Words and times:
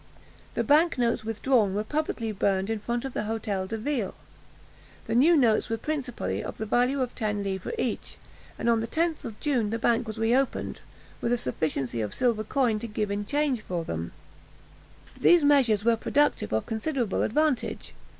The 0.55 0.63
bank 0.63 0.97
notes 0.97 1.23
withdrawn 1.23 1.75
were 1.75 1.83
publicly 1.83 2.31
burned 2.31 2.71
in 2.71 2.79
front 2.79 3.05
of 3.05 3.13
the 3.13 3.19
Hôtel 3.19 3.67
de 3.67 3.77
Ville. 3.77 4.15
The 5.05 5.13
new 5.13 5.37
notes 5.37 5.69
were 5.69 5.77
principally 5.77 6.43
of 6.43 6.57
the 6.57 6.65
value 6.65 7.03
of 7.03 7.13
ten 7.13 7.43
livres 7.43 7.75
each; 7.77 8.17
and 8.57 8.67
on 8.67 8.79
the 8.79 8.87
10th 8.87 9.25
of 9.25 9.39
June 9.39 9.69
the 9.69 9.77
bank 9.77 10.07
was 10.07 10.17
re 10.17 10.35
opened, 10.35 10.81
with 11.21 11.31
a 11.31 11.37
sufficiency 11.37 12.01
of 12.01 12.15
silver 12.15 12.43
coin 12.43 12.79
to 12.79 12.87
give 12.87 13.11
in 13.11 13.27
change 13.27 13.61
for 13.61 13.83
them. 13.83 14.11
[Illustration: 15.13 15.13
D'AGUESSEAU.] 15.19 15.21
These 15.21 15.43
measures 15.45 15.85
were 15.85 15.95
productive 15.97 16.51
of 16.51 16.65
considerable 16.65 17.21
advantage. 17.21 17.93